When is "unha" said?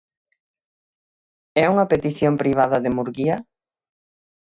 1.73-1.89